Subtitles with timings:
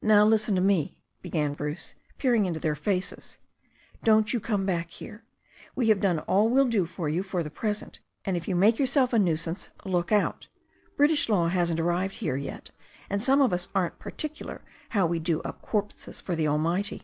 [0.00, 3.38] "Now, listen to me," began Bruce, peering into their faces,
[4.04, 5.24] "don't you come back here.
[5.74, 9.18] We have done all we'll do for the present, and if you make yourself a
[9.18, 10.46] nuisance look out!
[10.96, 12.70] British law hasn't arrived here yet,
[13.10, 17.02] and some of us aren't particular how we do up corpses for the Almighty.